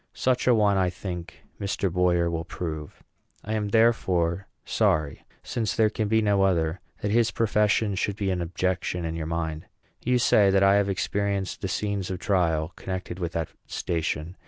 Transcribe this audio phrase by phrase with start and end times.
[0.15, 1.93] Such a one I think Mr.
[1.93, 3.03] Boyer will prove.
[3.43, 8.31] I am, therefore, sorry, since there can be no other, that his profession should be
[8.31, 9.67] an objection in your mind.
[10.03, 14.37] You say that I have experienced the scenes of trial connected with that station.